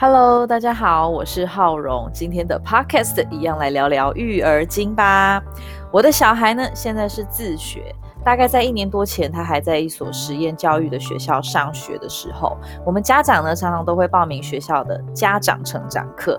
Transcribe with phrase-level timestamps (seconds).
[0.00, 2.10] Hello，大家好，我是浩荣。
[2.10, 5.42] 今天的 Podcast 一样来聊聊育儿经吧。
[5.92, 7.94] 我的小孩呢，现在是自学。
[8.22, 16.38] 大概在一年多前，他还在一所实验教育的学校上学的时候，我们家长呢常常都会报名学校的家长成长课。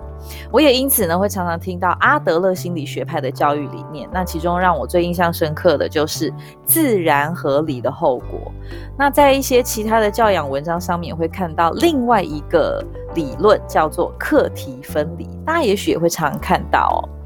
[0.52, 4.08] 我也因此呢会常常听到阿德勒心理学派的教育理念。
[4.14, 6.32] 那其中让我最印象深刻的就是
[6.64, 8.52] 自然合理的后果。
[8.96, 15.28] 那在一些其他的教养文章上面会看到另外一个理论，叫做课题分离。
[15.44, 17.21] 大家也许也会常常看到哦。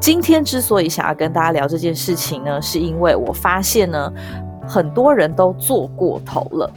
[0.00, 4.12] 今天之所以想要跟大家聊这件事情呢，是因为我发现呢，
[4.66, 6.70] 很多人都做过头了。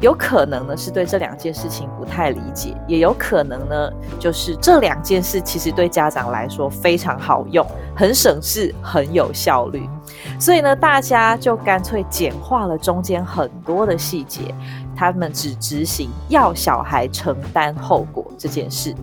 [0.00, 7.64] 有可能呢是对这两件事情不太理解，也有可能呢就是这两件事其实对家长来说非常好用，
[7.94, 9.88] 很省事，很有效率。
[10.40, 14.54] 所以呢，大家就干脆简化了中间很多的细节，
[14.96, 18.94] 他们只执行要小孩承担后果这件事。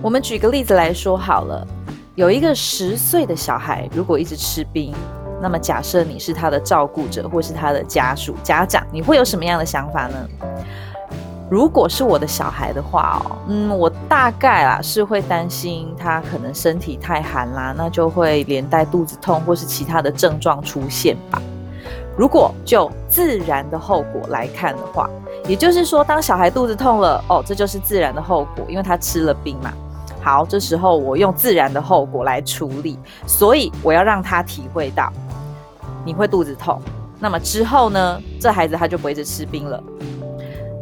[0.00, 1.66] 我们举个例子来说好了。
[2.16, 4.92] 有一个十岁的小孩，如果一直吃冰，
[5.40, 10.16] 那么假设你是他的照顾者或是他的家属家长，你会有什么样的想法呢？
[11.48, 21.40] 如果是我的小孩的话哦，嗯，我大概啊是会担心他可能身体太寒啦，那就会连带肚子痛或是其他的症状出现吧。
[22.16, 25.08] 如果就自然的后果来看的话，
[25.48, 29.72] 也就是说，当小孩肚子痛了，哦，这就是自然的后果，因为他吃了冰嘛。
[30.22, 35.10] 好，这时候我用自然的后果来处理，所以我要让他体会到
[36.04, 36.80] 你会肚子痛。
[37.18, 39.82] 那么之后呢，这孩子他就不会再吃冰了。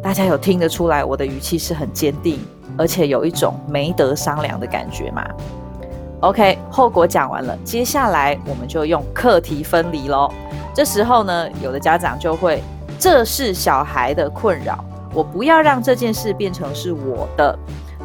[0.03, 2.39] 大家有听得出来我的语气是很坚定，
[2.77, 5.25] 而且有一种没得商量的感觉吗
[6.20, 10.28] ？OK，后果讲完了，接下来我们就用课题分离喽。
[10.75, 12.62] 这时候呢，有的家长就会，
[12.98, 17.59] 这是小孩的困扰，我不要让这件事变成是我的。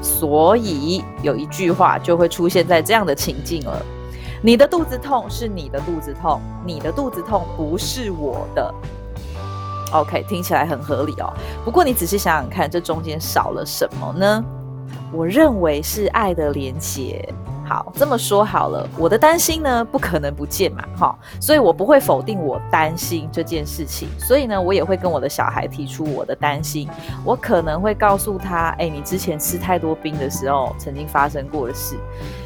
[0.03, 3.81] 所以有一句话就会出现在这样的情境了：
[4.41, 8.73] 你的肚子痛是你的肚子痛，你的肚子痛不是我的。
[9.93, 11.31] OK，听起来很合理哦。
[11.63, 14.43] 不过你仔细想想看，这中间少了什么呢？
[15.11, 17.27] 我认为是爱的连结。
[17.65, 26.89] 好，这么说好了，我的担心呢不可能不见嘛，哈，所以我不会否定我担心这件事情，所以呢，我也会跟我的小孩提出我的担心，
[27.23, 31.95] 我可能会告诉他，哎，你之前吃太多冰的时候曾经发生过的事，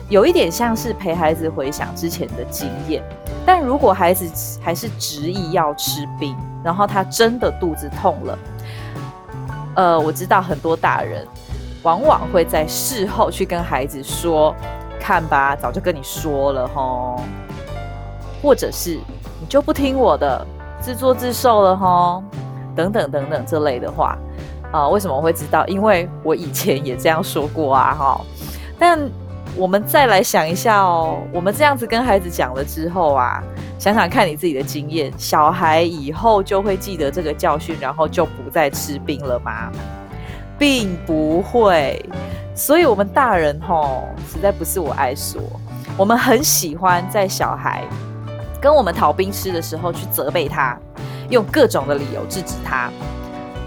[0.07, 3.03] 有一点像是陪孩子回想之前的经验，
[3.43, 8.39] 但如果孩子还是执意要吃冰，然后他真的肚子痛了，
[9.75, 11.27] 呃，我知道很多大人
[11.81, 14.55] 往往会在事后去跟孩子说。
[15.07, 17.21] 看吧，早就跟你说了吼，
[18.43, 18.99] 或者是
[19.39, 20.45] 你就不听我的，
[20.81, 22.21] 自作自受了吼，
[22.75, 24.17] 等等等等这类的话
[24.69, 25.65] 啊，为什么我会知道？
[25.67, 28.19] 因为我以前也这样说过啊哈。
[28.77, 28.99] 但
[29.55, 33.41] 我们再来想一下哦，我们这样子跟孩子讲了之后啊，
[33.79, 39.71] 想想看你自己的经验，小孩以后就会记得这个教训，然后就不再吃冰了吗？
[40.57, 42.03] 并不会。
[42.55, 45.41] 所以，我们大人吼，实在不是我爱说，
[45.95, 47.83] 我们很喜欢在小孩
[48.59, 50.75] 跟我们讨兵吃的时候去责备他，
[51.29, 52.89] 用各种的理由制止他。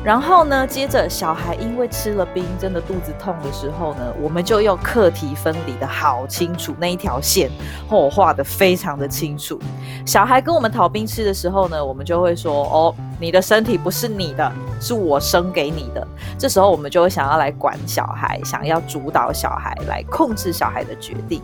[0.02, 7.50] 然后呢，接着小孩因为吃了冰，真的肚子痛的时候呢，我们就用课题分离的好清楚那一条线，
[7.90, 9.60] 我画的非常的清楚。
[10.06, 14.50] 小孩跟我们讨冰吃的时候呢，我们就会说：“哦，你的身体不是你的，
[14.80, 16.06] 是我生给你的。”
[16.38, 21.42] 这时候我们就会想要来管小孩，想要主导小孩，来控制小孩的决定。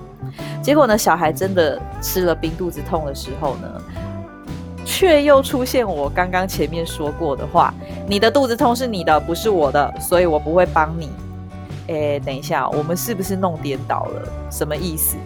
[0.62, 3.68] 结果呢，小孩真的吃了冰，肚子痛的时候呢？
[4.98, 7.74] 却又出现我刚刚前面说过的话：
[8.08, 11.10] 你的肚子痛是你的，不是我的，所以我不会帮你。
[11.88, 14.22] 诶，等一下，我们是不是弄颠倒了？
[14.50, 15.18] 什么意思？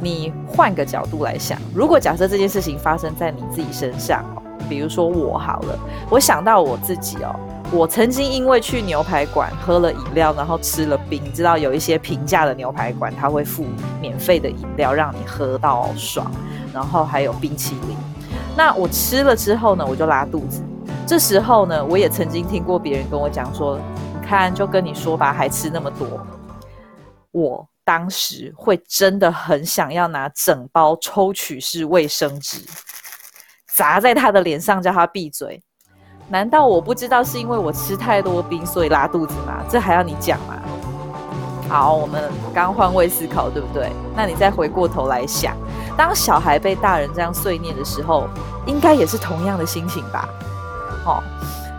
[0.00, 4.24] 你换个角度来想，如果假设这件事情发生在你自己身上，
[4.68, 5.76] 比如说我好了，
[6.08, 7.34] 我想到我自己哦，
[7.72, 13.64] 我曾经因为去牛排馆喝了饮料，然后吃了冰，知道有一些平价的牛排馆，他会付
[14.00, 16.30] 免费的饮料让你喝到爽，
[16.72, 17.96] 然后还有冰淇淋。
[18.56, 20.62] 那我吃了之后呢，我就拉肚子。
[21.06, 23.80] 这时候呢，我也曾经听过别人跟我讲说
[24.22, 26.06] ：“看，就跟你说吧，还吃那么多。”
[27.32, 32.58] 我当时会真的很想要拿整包抽取式卫生纸
[33.76, 35.62] 砸在他的脸上，叫他闭嘴。
[36.28, 39.64] 难道我不知道是因为我吃太多冰所以拉肚子吗？
[39.68, 40.60] 这还要你讲吗？
[41.70, 43.92] 好，我们刚换位思考，对不对？
[44.16, 45.56] 那你再回过头来想。
[45.96, 48.26] 当小孩被大人这样碎念的时候，
[48.66, 50.28] 应该也是同样的心情吧？
[51.06, 51.22] 哦，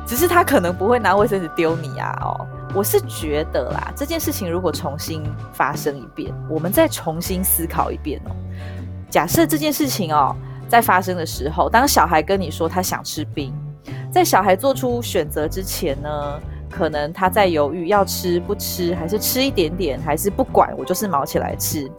[0.08, 8.32] 只是他可能不会拿卫生纸丢你啊，哦，我是觉得啦，这件事情如果重新发生一遍，我们再重新思考一遍哦。
[9.10, 10.34] 假设这件事情哦，
[10.70, 13.54] 在发生的时候，当小孩跟你说他想吃冰，
[14.10, 16.40] 在小孩做出选择之前呢，
[16.72, 21.92] 可能他在犹豫要吃不吃，还是吃一点点，还是不管我就是毛起来吃。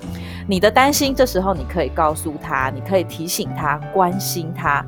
[0.48, 4.84] 你的担心，这时候你可以告诉他，你可以提醒他，关心他，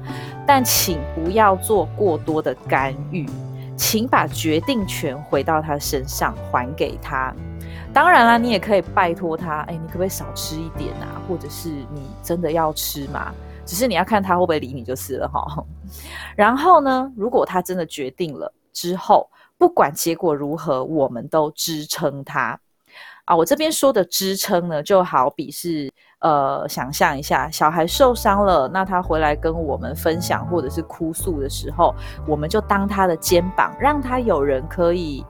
[0.47, 3.29] 但请不要做过多的干预。
[3.77, 7.35] 请把决定权回到他身上，还给他。
[7.93, 11.21] 当然啦，你也可以拜托他，哎，你可不可以少吃一点啊？
[11.29, 13.33] 或者是你真的要吃吗？
[13.67, 15.65] 只是你要看他会不会理你就是了哈。
[16.37, 19.29] 然后呢，如果他真的决定了之后，
[19.64, 22.61] 不管结果如何，我们都支撑他。
[23.25, 25.90] 啊，我这边说的支撑呢，就好比是。
[26.20, 31.94] 呃，想象一下，小孩受伤了，那他回来跟我们分享或者是哭诉的时候，
[32.26, 35.22] 我们就当他的肩膀，让他有人可以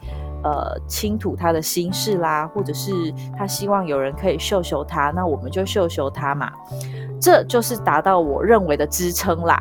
[0.45, 2.93] 呃倾吐他的心事啦，或者是
[3.37, 6.53] 他希望有人可以秀秀他，那我们就秀秀他嘛，
[7.21, 9.61] 这就是达到我认为的支撑啦。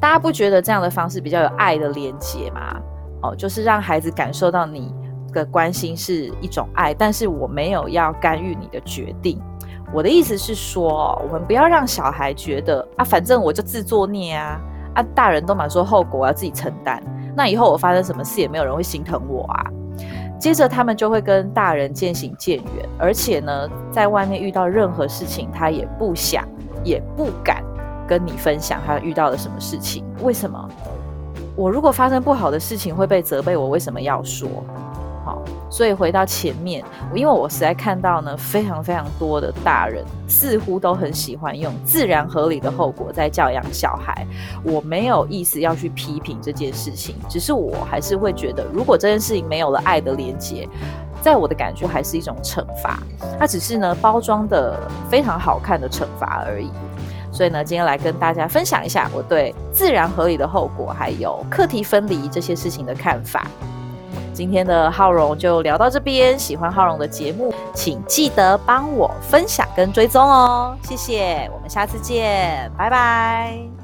[0.00, 2.80] 大家不觉得这样的方式比较有爱的连接吗？
[3.22, 4.94] 哦，就是让孩子感受到你
[5.32, 9.40] 的关心是一种爱，但是我没有要干预你的决定。
[9.92, 14.60] 我的意思是说，我们不要让小孩觉得啊，反正我就自作孽啊，
[14.94, 17.02] 啊，大人都满说后果我要自己承担，
[17.34, 19.64] 那以后我发生什么事也没有人会心疼我啊。
[20.38, 26.46] 接着他们就会跟大人渐行渐远，而且呢，在外面遇到任何事情，他也不想
[26.84, 27.64] 也不敢
[28.06, 30.04] 跟你分享他遇到了什么事情。
[30.22, 30.68] 为什么？
[31.58, 34.48] 我如果发生不好的事情会被责备，我为什么要说？
[35.70, 36.84] 所以回到前面，
[37.14, 44.26] 因为我实在看到呢，非常非常多的大人似乎都很喜欢用自然合理的后果在教养小孩。
[44.62, 50.68] 我没有意思要去批评这件事情，只是我还是会觉得，如果这件事情没有了爱的连接，
[51.20, 52.98] 在我的感觉还是一种惩罚。
[53.38, 54.78] 它只是呢包装的
[55.10, 56.70] 非常好看的惩罚而已。
[57.30, 63.46] 所以呢，今天来跟大家分享一下我对自然合理的后果还有课题分离这些事情的看法。
[64.38, 73.77] 今天的浩荣就聊到这边，喜欢浩荣的节目，请记得帮我分享跟追踪哦，谢谢，我们下次见，拜拜。